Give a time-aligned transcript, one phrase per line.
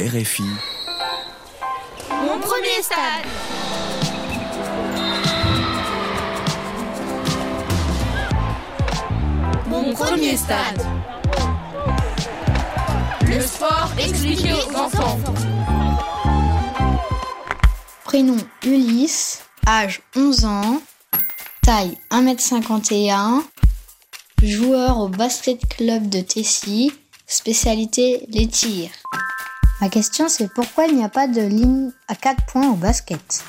[0.00, 0.44] RFI.
[2.08, 3.26] Mon premier stade.
[9.66, 10.82] Mon premier stade.
[13.26, 15.18] Le sport expliqué aux enfants.
[18.04, 20.82] Prénom Ulysse, âge 11 ans,
[21.60, 23.42] taille 1m51,
[24.42, 26.90] joueur au basket club de Tessy,
[27.26, 28.92] spécialité les tirs.
[29.80, 33.42] Ma question c'est pourquoi il n'y a pas de ligne à 4 points au basket?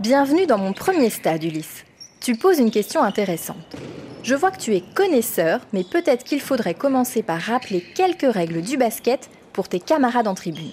[0.00, 1.84] Bienvenue dans mon premier stade, Ulysse.
[2.20, 3.76] Tu poses une question intéressante.
[4.24, 8.62] Je vois que tu es connaisseur, mais peut-être qu'il faudrait commencer par rappeler quelques règles
[8.62, 10.72] du basket pour tes camarades en tribune.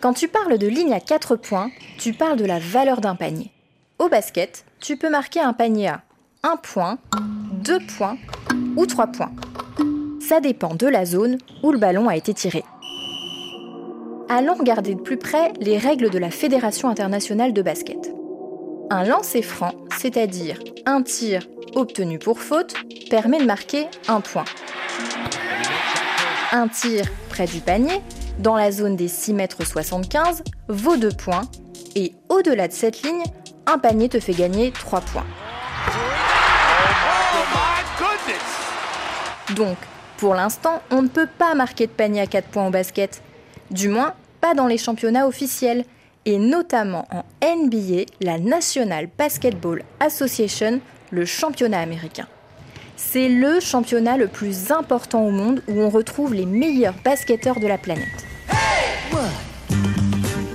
[0.00, 3.50] Quand tu parles de ligne à 4 points, tu parles de la valeur d'un panier.
[3.98, 6.02] Au basket, tu peux marquer un panier à
[6.44, 6.98] 1 point,
[7.64, 8.16] 2 points
[8.76, 9.32] ou 3 points.
[10.28, 12.64] Ça dépend de la zone où le ballon a été tiré.
[14.30, 18.10] Allons regarder de plus près les règles de la Fédération internationale de basket.
[18.88, 22.74] Un lancer franc, c'est-à-dire un tir obtenu pour faute,
[23.10, 24.46] permet de marquer un point.
[26.52, 28.00] Un tir près du panier,
[28.38, 31.42] dans la zone des 6 mètres 75, vaut 2 points,
[31.96, 33.24] et au-delà de cette ligne,
[33.66, 35.26] un panier te fait gagner 3 points.
[39.54, 39.76] Donc,
[40.18, 43.22] pour l'instant, on ne peut pas marquer de panier à 4 points au basket.
[43.70, 45.84] Du moins, pas dans les championnats officiels.
[46.26, 52.26] Et notamment en NBA, la National Basketball Association, le championnat américain.
[52.96, 57.66] C'est le championnat le plus important au monde où on retrouve les meilleurs basketteurs de
[57.66, 58.24] la planète.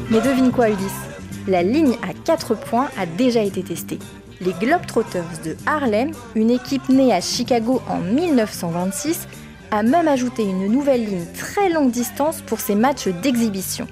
[0.09, 0.91] Mais devine quoi, Ulysse?
[1.47, 3.99] La ligne à 4 points a déjà été testée.
[4.41, 9.27] Les Globetrotters de Harlem, une équipe née à Chicago en 1926,
[9.71, 13.87] a même ajouté une nouvelle ligne très longue distance pour ses matchs d'exhibition.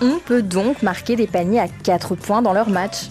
[0.00, 3.08] On peut donc marquer des paniers à 4 points dans leurs matchs.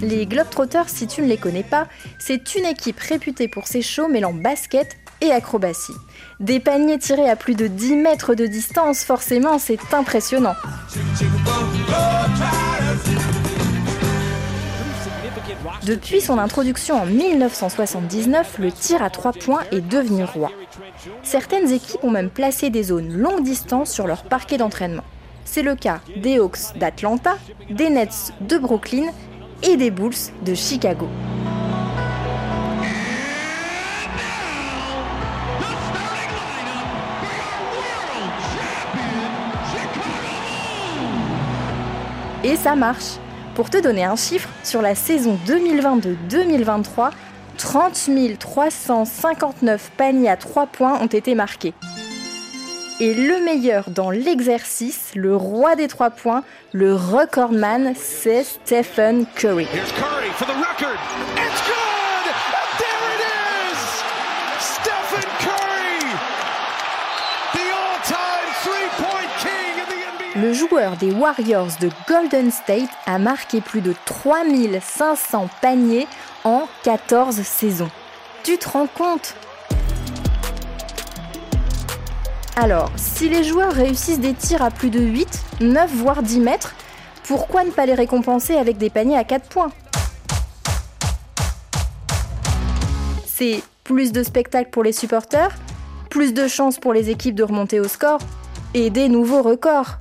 [0.00, 4.08] Les Globetrotters, si tu ne les connais pas, c'est une équipe réputée pour ses shows
[4.08, 5.94] mêlant basket et acrobatie.
[6.38, 10.54] Des paniers tirés à plus de 10 mètres de distance, forcément, c'est impressionnant.
[15.84, 20.50] Depuis son introduction en 1979, le tir à 3 points est devenu roi.
[21.22, 25.04] Certaines équipes ont même placé des zones longue distance sur leur parquet d'entraînement.
[25.44, 27.36] C'est le cas des Hawks d'Atlanta,
[27.70, 29.10] des Nets de Brooklyn
[29.62, 30.12] et des Bulls
[30.44, 31.08] de Chicago.
[42.44, 43.18] Et ça marche.
[43.54, 47.10] Pour te donner un chiffre, sur la saison 2022-2023,
[47.58, 51.74] 30 359 paniers à 3 points ont été marqués.
[53.00, 59.66] Et le meilleur dans l'exercice, le roi des 3 points, le recordman, c'est Stephen Curry.
[59.72, 60.98] Here's Curry for the record.
[61.36, 62.24] It's good!
[62.78, 63.22] There it
[63.72, 63.78] is!
[64.60, 66.04] Stephen Curry!
[67.54, 70.00] The all-time three-point king in the
[70.36, 70.46] NBA.
[70.46, 76.06] Le joueur des Warriors de Golden State a marqué plus de 3500 paniers
[76.48, 77.90] en 14 saisons.
[78.42, 79.34] Tu te rends compte?
[82.56, 86.74] Alors, si les joueurs réussissent des tirs à plus de 8, 9 voire 10 mètres,
[87.24, 89.70] pourquoi ne pas les récompenser avec des paniers à 4 points?
[93.26, 95.54] C'est plus de spectacles pour les supporters,
[96.08, 98.20] plus de chances pour les équipes de remonter au score
[98.72, 99.98] et des nouveaux records.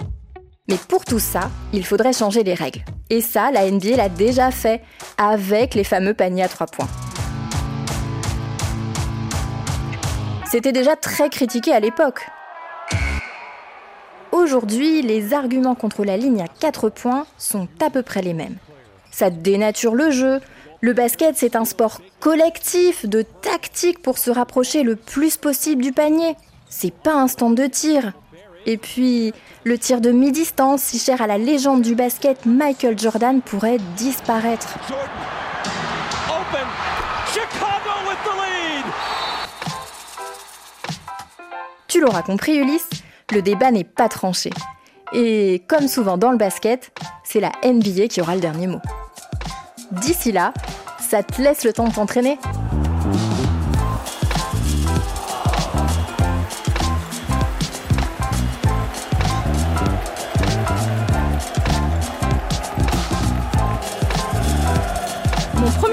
[0.70, 2.84] Mais pour tout ça, il faudrait changer les règles.
[3.10, 4.82] Et ça, la NBA l'a déjà fait
[5.18, 6.88] avec les fameux paniers à 3 points.
[10.52, 12.28] C'était déjà très critiqué à l'époque.
[14.34, 18.58] Aujourd'hui, les arguments contre la ligne à 4 points sont à peu près les mêmes.
[19.10, 20.42] Ça dénature le jeu.
[20.82, 25.94] Le basket, c'est un sport collectif, de tactique pour se rapprocher le plus possible du
[25.94, 26.36] panier.
[26.70, 28.12] C'est pas un stand de tir.
[28.66, 29.34] Et puis,
[29.64, 34.78] le tir de mi-distance, si cher à la légende du basket Michael Jordan, pourrait disparaître.
[41.88, 42.90] Tu l'auras compris, Ulysse,
[43.32, 44.50] le débat n'est pas tranché.
[45.14, 46.92] Et comme souvent dans le basket,
[47.24, 48.82] c'est la NBA qui aura le dernier mot.
[49.92, 50.54] D'ici là,
[51.00, 52.38] ça te laisse le temps de t'entraîner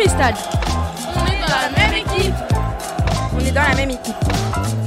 [0.04, 0.36] Mon premier stade.
[1.16, 2.34] On est dans la même équipe.
[3.34, 4.83] On est dans la même équipe.